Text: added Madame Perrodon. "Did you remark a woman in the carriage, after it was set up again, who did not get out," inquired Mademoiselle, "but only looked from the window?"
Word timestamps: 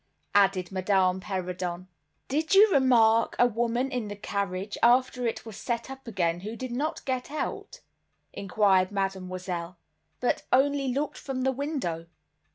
added 0.33 0.71
Madame 0.71 1.19
Perrodon. 1.19 1.87
"Did 2.27 2.55
you 2.55 2.71
remark 2.73 3.35
a 3.37 3.45
woman 3.45 3.91
in 3.91 4.07
the 4.07 4.15
carriage, 4.15 4.75
after 4.81 5.27
it 5.27 5.45
was 5.45 5.55
set 5.57 5.91
up 5.91 6.07
again, 6.07 6.39
who 6.39 6.55
did 6.55 6.71
not 6.71 7.05
get 7.05 7.29
out," 7.29 7.81
inquired 8.33 8.91
Mademoiselle, 8.91 9.77
"but 10.19 10.41
only 10.51 10.87
looked 10.91 11.19
from 11.19 11.43
the 11.43 11.51
window?" 11.51 12.07